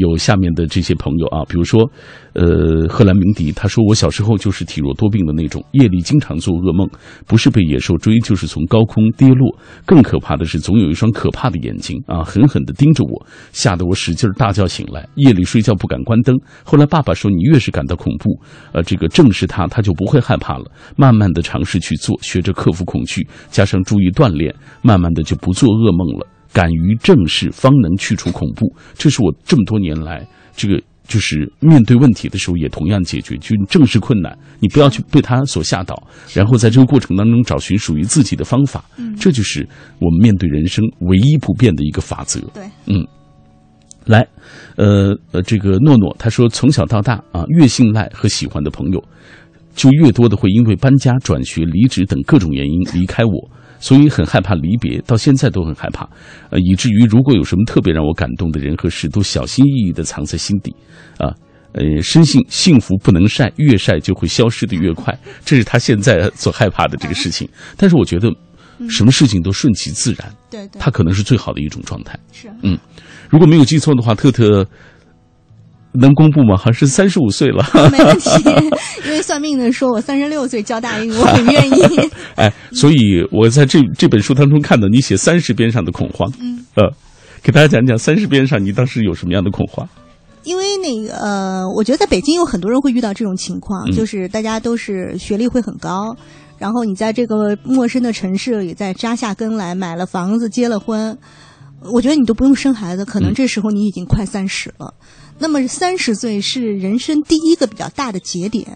[0.00, 1.88] 有下面的这些朋友啊，比如说，
[2.32, 6.88] 呃，赫兰明迪，他说我小时候就是体弱多病的那种，夜里经常做噩梦，
[7.28, 16.36] 不是被野兽追，就是从高空跌落，更可怕的是总有一双可怕的眼睛啊，狠狠地盯着我，吓得我使劲大叫醒来，夜里睡觉不敢关灯。
[16.64, 18.30] 后来爸爸说，你越是感到恐怖，
[18.72, 20.64] 呃，这个正视它，他就不会害怕了。
[20.96, 23.26] 慢慢的尝试去做，学着克服恐惧。
[23.50, 26.26] 加上注意锻炼，慢慢的就不做噩梦了。
[26.52, 28.74] 敢于正视，方能去除恐怖。
[28.94, 33.36] 这是我这么多年来，这个就是面对问题的时候也同样解决。
[33.38, 36.00] 就正视困难，你不要去被他所吓倒，
[36.32, 38.84] 然后在这个过程当中找寻属于自己的方法。
[38.96, 39.68] 嗯，这就是
[39.98, 42.40] 我们面对人生唯一不变的一个法则。
[42.54, 43.04] 对，嗯，
[44.06, 44.26] 来，
[44.76, 49.04] 呃呃，这个诺诺他说，从小到大啊，越信赖和喜欢的朋友。
[49.76, 56.08] 就越多的会因为搬家、转学、离职等各种原因离开我，所以很害怕离别，到现在都很害怕，
[56.50, 60.72] 呃，以至于如果有什么特别让我感动的人和事，都小心翼翼地藏在心底，
[61.18, 61.34] 啊，
[61.72, 67.48] 呃，深信幸福不能晒，越晒就会消失的越快，这是他现在所害怕的这个事情。
[67.76, 68.30] 但是我觉得，
[68.88, 72.18] 什么事情都顺其自然，对对，他可能是最好的一种状态。
[72.32, 72.78] 是，嗯，
[73.28, 74.66] 如果没有记错的话，特特。
[75.92, 76.56] 能公布吗？
[76.56, 78.30] 好像是三十五岁了， 没问题。
[79.04, 81.82] 因为算命的说我三十六岁交大运，我很愿意。
[82.36, 82.96] 哎，所以
[83.32, 86.84] 我在这这本书当中看到你写三十边上的恐慌，嗯，呃，
[87.42, 89.88] 给大家讲讲三十边上你当时有什么样的恐慌？
[90.44, 96.16] 因为那个呃，我觉得在北京有很多人会遇到这种情况，就是大家都是学历会很高，
[96.56, 101.18] 然后你在这个陌生的城市里再扎下根来，买了房子，结了婚，
[101.92, 104.94] 我觉得你都不用生孩子，可能这时候你已经快三十了。
[105.40, 108.66] 那么三十岁是人生第一个比较大的节点，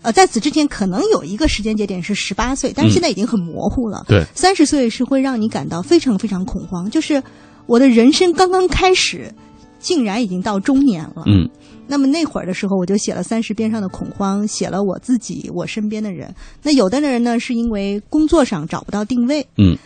[0.00, 4.02] 呃，在此之前可能有一个时间节点是十八岁，但是现在已经很模糊了。
[4.08, 7.22] 对，三十岁是会让你感到非常非常恐慌，就是
[7.66, 9.32] 我的人生刚刚开始，
[9.78, 11.22] 竟然已经到中年了。
[11.26, 11.46] 嗯，
[11.86, 16.34] 那么那会儿的时候，我就写了三十边上的恐慌，写了我自己，我身边的人。
[16.62, 19.46] 那有的人呢，是因为工作上找不到定位。
[19.58, 19.76] 嗯，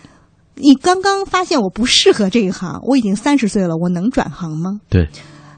[0.54, 4.80] 你刚刚发现我不适合这一行，我已经三十岁了，我能转行吗？
[4.88, 5.08] 对。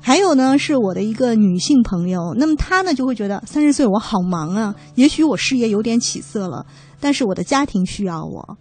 [0.09, 6.65] 还有呢，是我的一个女性朋友，那么她呢就会觉得三十岁我好忙啊，也许我事业有点起色了，
[6.99, 8.57] 但是我的家庭需要我，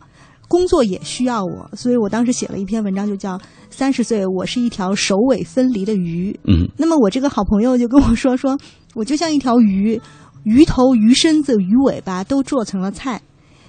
[0.50, 3.38] 工作也需要我，所以我当时写了一篇文章，就叫
[3.70, 6.34] 《三十岁我是一条首尾分离的鱼》。
[6.52, 8.58] 嗯，那么我这个好朋友就跟我说，说
[8.94, 10.02] 我就像一条鱼，
[10.44, 13.22] 鱼头、鱼身子、鱼尾巴都做成了菜，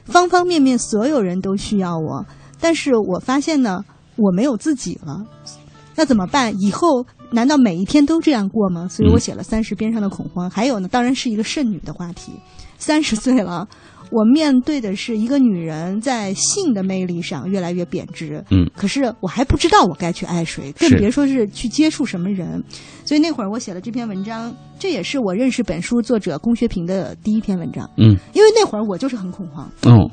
[0.05, 2.27] 方方面面所有人都需要我，
[2.59, 3.85] 但是我发现呢，
[4.17, 5.25] 我没有自己了，
[5.95, 6.53] 那怎么办？
[6.61, 7.07] 以后。
[7.31, 8.89] 难道每一天都这样过吗？
[8.89, 10.49] 所以我写了三十边上的恐慌。
[10.49, 12.33] 还有呢，当然是一个剩女的话题。
[12.79, 13.67] 三十岁了，
[14.11, 18.43] 我面对的是一个女人在性的魅力上越来越贬值。
[18.51, 22.63] 嗯，可是我还不知道我该去爱谁，更别说是去接触什么人。
[23.05, 27.91] 所以那会儿我写了这篇文章，这也是我认识本书作者龚学平的第一篇文章。
[27.97, 29.69] 嗯，因为那会儿我就是很恐慌。
[29.83, 30.09] 哦，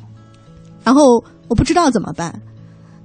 [0.83, 2.41] 然后我不知道怎么办。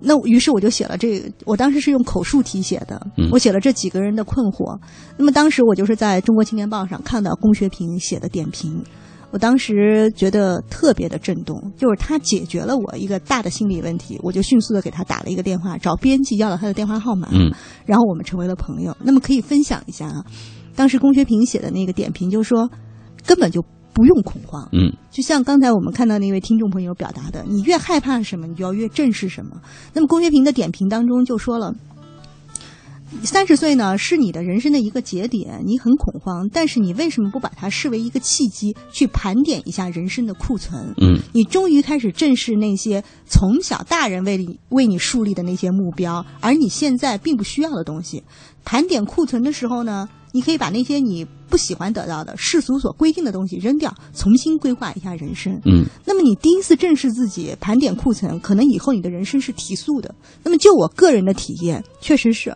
[0.00, 4.78] 那于是我就写了这个，我当时是用口述题写的，我写了这几个人的困惑。
[5.16, 8.82] 那么当时我就是在中国青年报上看到龚学平写的点评，
[9.30, 17.52] 我当时觉得特别的震动，就是他解决了我一个大的心理问题，我就迅速的给他打了一个电话，找编辑要了他的电话号码，嗯，
[17.84, 18.96] 然后我们成为了朋友。
[19.02, 20.24] 那么可以分享一下啊，
[20.74, 22.70] 当时龚学平写的那个点评，就是说
[23.26, 23.62] 根本就。
[23.92, 29.61] 不用恐慌，嗯，就像刚才我们看到那位听众朋友表达的，你越害怕什么，你就要越正视什么。
[29.92, 31.74] 那么龚学平的点评当中就说了，
[33.24, 40.94] 三十岁呢是你的人生的一个节点，你很恐慌，但是你为什么不把它视为一个契机，去盘点一下人生的库存？
[41.00, 48.22] 嗯，你终于开始正视那些从小大人为你为你树立的那些目标，而你现在并不需要的东西。
[48.64, 55.52] 盘点库存的时候呢，你可以把那些你不喜欢得到的世俗所规定的东西扔掉，重新规划一下人生。
[55.64, 60.14] 嗯，那么你第一次正视自己，盘点库存，可能以后你的人生是提速的。
[60.44, 62.54] 那么就我个人的体验，确实是。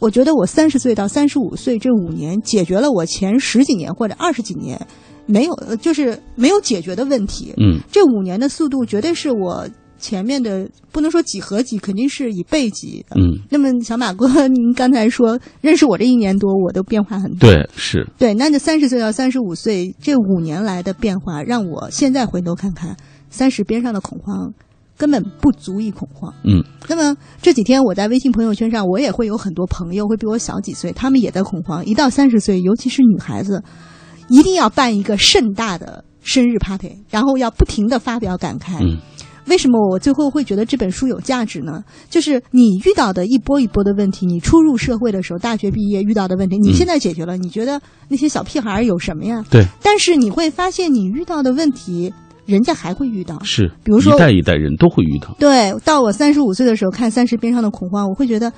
[0.00, 4.78] 我觉得我三十岁到三十五岁这五年，解决了我前十几年或者二十几年
[5.24, 7.54] 没有，呃就是没有解决的问题。
[7.56, 9.66] 嗯，这五年的速度绝对是我
[10.04, 13.16] 前面的不能说几何级，肯定是以倍级的。
[13.18, 17.48] 嗯，那么小马哥，您刚才说认识我这一年多，我都变化很大。
[17.48, 22.94] 对，是，对，那这三十岁到三十五岁这五年来的变化，让我现在回头看看，
[23.30, 24.52] 三十边上的恐慌
[24.98, 26.30] 根本不足以恐慌。
[26.44, 31.82] 嗯，那么这几天我在微信朋友圈上，我也会有很多朋友会比我小几岁，他们也在恐慌。
[31.86, 33.64] 一到三十岁，尤其是女孩子，
[34.28, 38.76] 一定要办一个盛大的生日 party，然后要不停的发表感慨。
[38.84, 38.98] 嗯
[39.46, 41.84] 为什么我最后会觉得这本书有价值呢？
[42.08, 49.44] 就是你遇到的一波一波的问题，你初入社会的时候，大学毕业遇到的问题，你现在解决了，你觉得那些小屁孩儿有什么呀？
[49.50, 52.12] 对，但是你会发现，你遇到的问题，
[52.46, 53.38] 人家还会遇到。
[53.42, 55.34] 是，比如说一代一代人都会遇到。
[55.38, 58.52] 对，到我三十五岁的时候看《三十边上的恐慌》，我会觉得，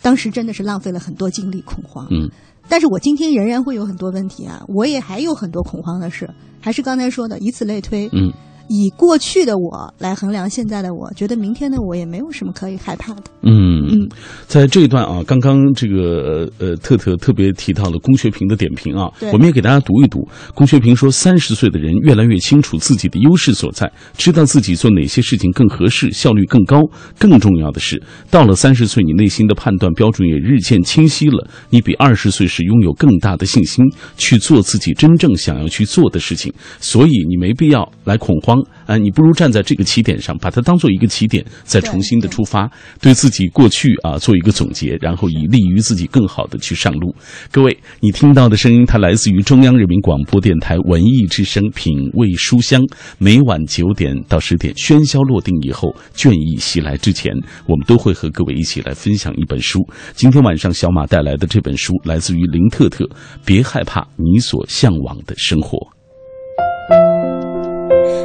[0.00, 2.06] 当时真的是浪费了很多精力恐慌。
[2.10, 2.30] 嗯，
[2.68, 6.28] 但是我今天仍然会有很多问题啊，我也还有很多恐慌的事，
[6.60, 8.08] 还是刚才说的，以此类推。
[8.12, 8.32] 嗯，
[8.68, 13.22] 以过去的我来衡量现在的我，觉得明天的我也没有什么可以害怕的。
[13.42, 14.08] 嗯嗯，
[14.46, 20.28] 在这一段啊，刚刚这个呃特特特别提到了龚学平的点评啊，我们也给大家读一读。
[20.54, 26.82] 龚学平说，三十岁的人越来越清楚自己的优势所在，知道自己做哪些事情更合适，效率更高。
[27.18, 33.84] 更重要的是，到了三十岁，你内心的判断标准也日渐清晰了，你比二十岁时拥有更大的信心
[34.18, 36.52] 去做自己真正想要去做的事情。
[36.80, 47.14] 所以你没必要来恐慌啊、你不如站在这个起点上，把它当做一个起点，再重新的出发，对自己过去啊做一个总结，然后以利于自己更好的去上路。
[47.50, 52.82] 各位，你听到的声音，它来自于中央人民广播电台文艺之声品味书香。
[53.18, 57.32] 每晚九点到十点，喧嚣落定以后，倦意袭来之前，
[57.66, 59.80] 我们都会和各位一起来分享一本书。
[60.14, 63.04] 今天晚上，小马带来的这本书来自于林特特，
[63.44, 65.78] 《别害怕你所向往的生活》。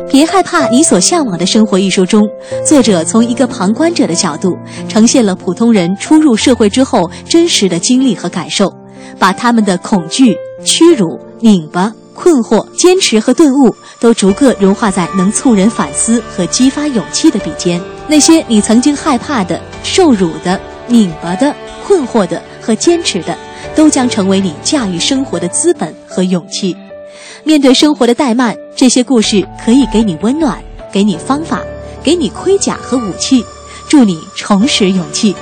[0.10, 2.22] 别害怕你所向往的生活一书中，
[2.66, 4.56] 作者从一个旁观者的角度，
[4.88, 8.72] 呈现了普通人初入社会之后真实的经历和感受，
[9.18, 17.82] 把他们的恐惧、屈辱、拧巴、困惑、坚持和顿悟，都逐个融化在能促人反思和激发勇气的笔尖。
[18.08, 21.56] 那些你曾经害怕的、受辱的、拧巴的、
[21.88, 23.36] 困惑的和坚持的，
[23.76, 26.76] 都将成为你驾驭生活的资本和勇气。
[27.46, 30.58] 面对生活的怠慢，这些故事可以给你温暖，
[30.92, 31.62] 给你方法，
[32.02, 33.44] 给你盔甲和武器，
[33.90, 35.36] 助你重拾勇气，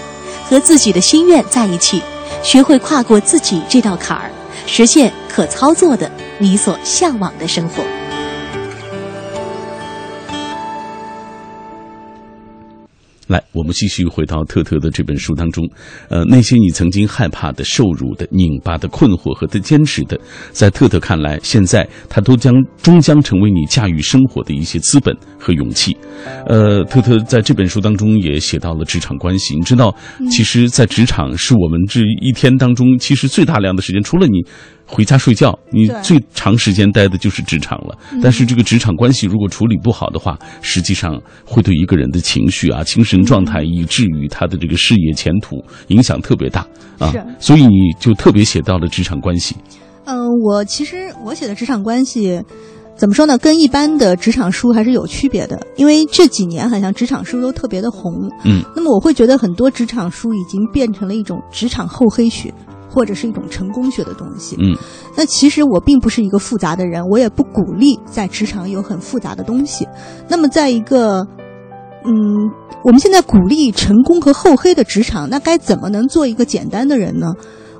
[0.49, 2.01] 和自己的心愿在一起，
[2.41, 4.31] 学会跨过自己这道坎儿，
[4.65, 7.83] 实现可操作的你所向往的生活。
[13.31, 15.65] 来，我们继续回到特特的这本书当中，
[16.09, 20.19] 呃，那些你曾经害怕的、受辱的、拧巴的、困惑和的坚持的，
[20.51, 25.95] 在特特看来，现在它都将终将成为你驾驭生活的一些资本和勇气。
[26.45, 29.55] 呃，特特在这本书当中也写到了职场关系。
[29.55, 29.95] 你知道，
[30.29, 34.45] 其实，在职场是我们这一天当中其实最大量的时间，除了你。
[34.91, 37.97] 回家睡觉，你最长时间待的就是职场了。
[38.21, 46.67] 但是这个职场关系如果处理不好的话，实际上会对一个人的情绪啊、精神状态，以至于他的这个事业前途影响特别大
[46.99, 47.23] 啊是。
[47.39, 49.55] 所以你就特别写到了职场关系。
[50.05, 52.41] 嗯、我其实我写的职场关系。
[52.93, 53.35] 怎么说呢？
[53.39, 58.13] 跟一般的职场书还是有区别的，因为这几年好像职场书都特别的红。
[58.45, 62.53] 嗯，那么我会觉得很多职场书已经变成了一种职场厚黑学，
[62.91, 64.55] 或者是一种成功学的东西。
[64.59, 64.75] 嗯，
[65.15, 69.87] 那其实我并不是一个复杂的人，我也不鼓励在职场有很复杂的东西。
[70.27, 71.25] 那么在一个，
[72.05, 72.13] 嗯，
[72.83, 77.33] 我们现在鼓励成功和厚黑的职场，那该怎么能做一个简单的人呢？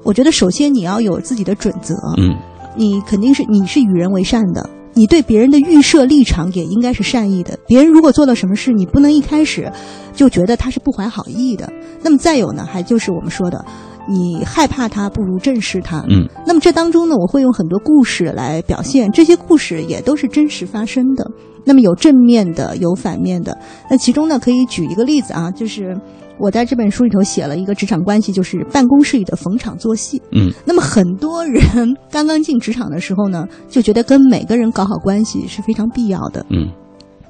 [0.04, 2.36] 我觉得首先你要有自己的准则，嗯
[2.76, 4.69] 你肯定是你是与人为善的。
[4.93, 7.58] 你对别人的预设立场也应该是善意的。
[7.65, 9.71] 别人如果做了什么事，你不能一开始
[10.13, 11.71] 就觉得他是不怀好意的。
[12.02, 13.63] 那么再有呢，还就是我们说的，
[14.08, 16.04] 你害怕他，不如正视他。
[16.10, 21.29] 嗯，那么这当中呢，我会用很多故事来表现，这些故事也都是真实发生的。
[21.63, 23.56] 那么有正面的，有反面的。
[23.89, 25.95] 那其中呢，可以举一个例子啊，就是
[26.39, 30.19] 我在这本书里头写了一个职场关系，就是办公室里的逢场作戏。
[30.31, 31.62] 嗯，那么很多人
[32.10, 36.43] 刚刚进职场的时候呢，就觉得跟每个人搞好关系是非常必要的。
[36.49, 36.67] 嗯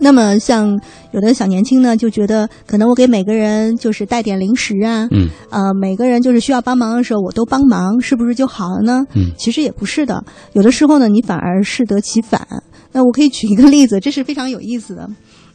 [0.04, 0.80] 那么像
[1.12, 9.06] 有的小年轻呢，就觉得可能我给每个人就是带点零食啊，嗯呃，每个人就是需要帮忙的时候我都帮忙，是不是就好了呢？
[9.16, 10.24] 嗯其实也不是的，
[10.54, 12.46] 有的时候呢，你反而适得其反。
[12.92, 15.08] 那我可以举一个例子，这是非常有意思的。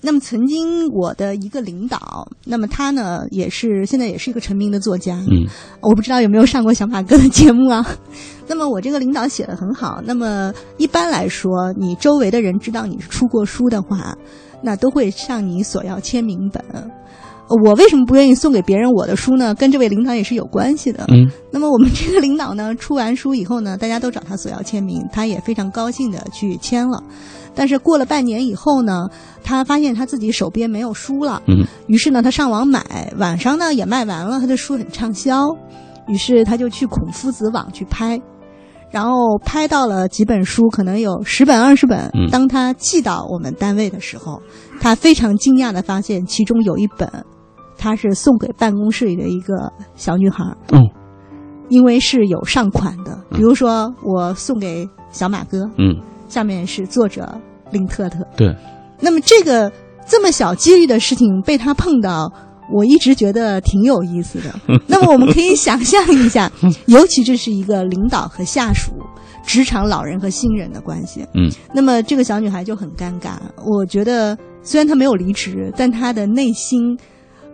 [0.03, 5.45] 那么曾经我的一个领导，那么他呢也是现在也是一个成名的作家，嗯
[5.81, 7.85] 我不知道有没有上过小马哥的节目啊。
[8.47, 14.17] 那么我这个领导写的很好，那么一般来说，你周围的人知道你是出过书的话，
[14.63, 16.63] 那都会向你索要签名本。
[17.49, 19.55] 我为什么不愿意送给别人我的书呢？
[19.55, 21.05] 跟这位领导也是有关系的。
[21.09, 27.01] 嗯那么我们这个领导呢，出完书以后呢，大家都找他索要签名，他也非常高兴的去签了。
[27.55, 29.07] 但是过了半年以后呢，
[29.45, 35.47] 他发现他自己手边没有书了，嗯于是呢，他上网买，晚上呢也卖完了，他的书很畅销，
[36.09, 38.21] 于是他就去孔夫子网去拍，
[38.91, 42.31] 然后拍到了几本书，可能有十本二十本嗯。
[42.31, 44.41] 当他寄到我们单位的时候，
[44.81, 47.11] 他非常惊讶的发现，其中有一本，
[47.77, 50.81] 他是送给办公室里的一个小女孩儿，哦
[51.69, 55.97] 因为是有上款的，比如说我送给小马哥，嗯，
[56.29, 57.37] 下面是作者
[57.73, 58.25] 林特特。
[58.37, 58.55] 对，
[59.01, 59.71] 那么这个
[60.07, 62.33] 这么小几率的事情被他碰到，
[62.73, 64.55] 我一直觉得挺有意思的。
[64.87, 66.51] 那么我们可以想象一下，
[66.87, 68.93] 尤其这是一个领导和下属、
[69.45, 71.25] 职场老人和新人的关系。
[71.35, 73.35] 嗯，那么这个小女孩就很尴尬。
[73.65, 76.97] 我觉得虽然她没有离职，但她的内心，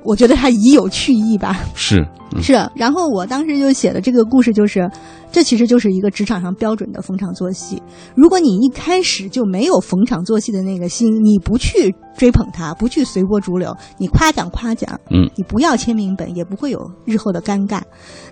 [0.04, 1.64] 我觉得它已有去意吧。
[1.74, 4.90] 是，嗯是，然后我当时就写的这个故事，就是
[5.30, 7.82] 这其实就是一个职场上标准的逢场作戏。
[8.14, 17.80] 如果你一开始就没有逢场作戏的那个心，你不去追捧他，不去随波逐流，你夸奖夸奖，嗯，你不要签名本，也不会有日后的尴尬。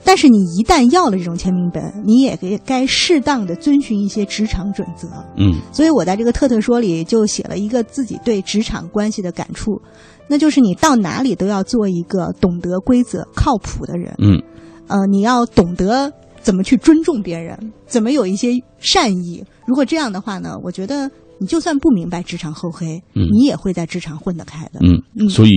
[0.04, 5.08] 但是你一旦要了这种签名本，你也该该适当的遵循一些职场准则。
[5.36, 9.80] 嗯所以我在这个特特说里就写了一个自己对职场关系的感触，
[10.30, 14.14] 那就是你到哪里都要做一个懂得规则、靠谱的人。
[14.18, 14.40] 嗯
[14.86, 16.10] 呃，你要懂得
[16.40, 19.44] 怎么去尊重别人，怎么有一些善意。
[19.66, 24.80] 如果这样的话呢，我觉得你就算不明白职场厚黑，嗯你也会在职场混得开的。
[24.82, 25.50] 嗯，嗯所以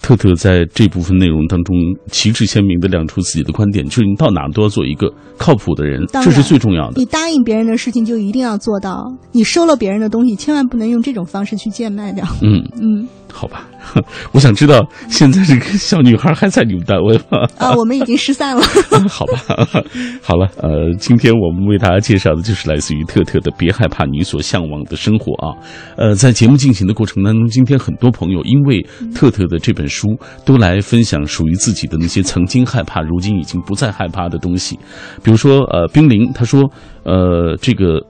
[0.00, 1.76] 特特在这部分内容当中
[2.12, 7.04] 旗帜鲜明的亮出自己的观点，就是你到哪都要做一个靠谱的人，这是最重要的你。
[7.06, 12.24] 答应别人的事情就一定要做到，你收了别人的东西，千万不能用这种方式去贱卖掉。
[12.40, 13.66] 嗯， 嗯好吧，
[14.32, 17.46] 我想知道现在这个小女孩还在你们单位吗？
[17.58, 18.62] 啊，我们已经失散了。
[19.08, 19.40] 好吧，
[20.22, 25.56] 好了，呃，今天我们为大家介绍的就是来自于特特的《别害怕你所向往的生活》啊。
[25.96, 30.08] 呃，在节目进行的过程当中，今天很多朋友因为特特的这本书，
[30.44, 34.78] 都来分享属于自己的那些曾经害怕，如今已经不再害怕的东西。
[35.22, 36.70] 比如说，呃，冰凌他说，
[37.04, 38.00] 呃，这个。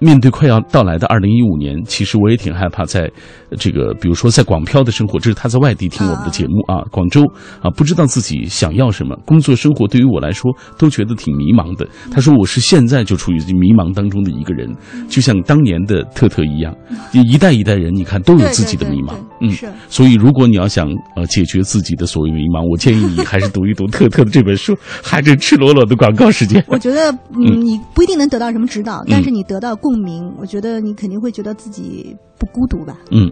[0.00, 3.02] 面对快要到来的二零一五年，其实我也挺害怕在，
[3.50, 7.22] 呃这个比如说在广漂的生活，这是他在外地听我们的节目啊，广州
[7.60, 11.86] 啊，不知道自己想要什么，工作生活对于我来说都觉得挺迷茫的。
[12.10, 14.74] 他说我是现在就处于迷茫当中的一个人，
[15.08, 16.74] 就像当年的特特一样，
[17.12, 19.68] 一代一代人，你看都有自己的迷茫，嗯，是。
[19.88, 26.64] 所以如果你要想呃解决自己的所谓迷茫，我建议你还是读一读特特的这本书，还是赤裸裸的广告时间。
[26.66, 32.98] 我觉得，嗯嗯，你不一定能得到什么指导，但是你得到共鸣，我觉得你肯定会觉得自己不孤独吧。
[33.10, 33.30] 嗯，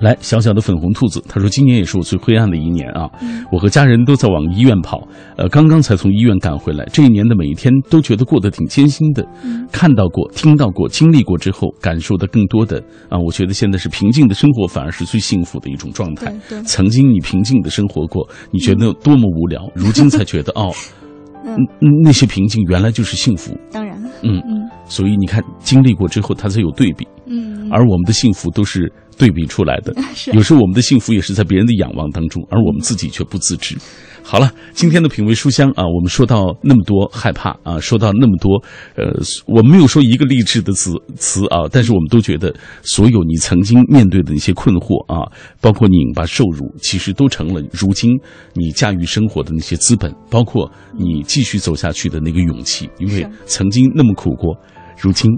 [0.00, 3.10] 来，小小的粉红兔子，他说今年也是我最灰暗的一年啊，
[3.52, 5.06] 我和家人都在往医院跑，
[5.36, 9.26] 呃，刚刚才从医院赶回来，这一年的每一天都觉得过得挺艰辛的，
[9.70, 16.34] 看到过、听到过、经历过之后，感受的更多的啊，我觉得现在是平静的生活反而是最幸福的一种状态。
[16.64, 20.72] 曾经你平静的生活过，你觉得有多么无聊，如今才觉得哦，
[21.44, 23.56] 嗯嗯那些平静原来就是幸福。
[23.70, 27.06] 当然，嗯，嗯所以你看，经历过之后，它才有对比。
[27.26, 29.94] 嗯，而我们的幸福都是对比出来的。
[30.14, 33.76] 是有时候我们的幸福也是在别人的仰望当中，而我们自己却不自知。
[34.22, 38.62] 好了，今天的品味书香啊，我们说到那么多害怕啊，说到那么多，
[38.94, 39.12] 呃，
[39.46, 45.28] 我没有说一个励志的词词啊，但是我们都觉得，所有你曾经面对的那些困惑啊，
[45.60, 48.10] 包括拧巴受辱，其实都成了如今
[48.54, 54.56] 你驾驭生活的那些资本，包括你继续走下去的那个勇气，因为曾经那么苦过，
[54.96, 55.28] 如今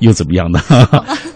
[0.00, 0.58] 又怎么样呢？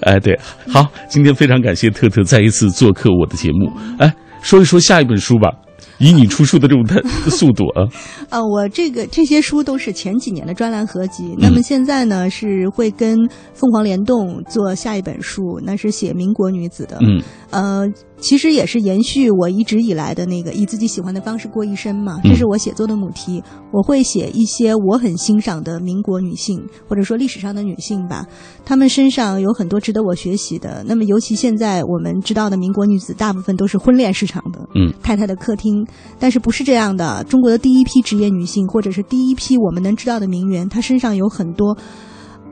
[0.00, 0.36] 哎，对，
[0.68, 3.70] 好，今天非常感谢特特再一次做客我的节目。
[3.98, 5.52] 哎，说一说下一本书吧。
[5.98, 7.00] 以你出书的这种态
[7.30, 7.86] 速度啊，
[8.28, 13.16] 啊，我这个这些书都是前几年的专栏合集，那么现在呢是会跟
[13.52, 16.98] 凤凰联动做下一本书，那是写民国女子的。
[17.00, 17.86] 嗯，呃，
[18.24, 23.42] 其实也是延续我一直以来的那个以自己喜欢的方式过一生嘛，这是我写作的母题。
[23.70, 26.58] 我会写一些我很欣赏的民国女性，
[26.88, 28.24] 或者说历史上的女性吧，
[28.64, 30.82] 她们身上有很多值得我学习的。
[30.88, 35.86] 那么尤其现在我们知道的民国女子，大部分都是婚恋市场的，嗯，太太的客厅。
[36.18, 37.22] 但是不是这样的？
[37.24, 41.76] 中国的第一批职业女性，或者是第一批我们能知道的名媛，她身上有很多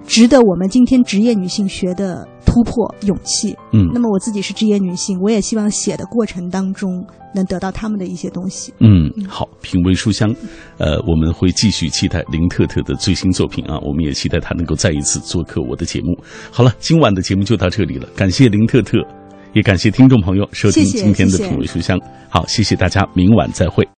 [0.06, 3.56] 值得我们今天职业女性学的突破勇气。
[3.72, 7.02] 嗯，那么我自己是职业女性，我也希望写的过程当中
[7.34, 8.74] 能得到他们的一些东西。
[8.80, 10.28] 嗯，好，品味书香，
[10.76, 16.14] 呃，我们会继续期待林特特的最新作品啊，我们也期待她能够再一次做客我的节目。
[16.50, 18.98] 好了，今晚的节目就到这里了，感谢林特特。
[19.54, 21.98] 也感谢听众朋友收听今天的品味书香。
[22.28, 23.86] 好，谢谢大家，明晚再会。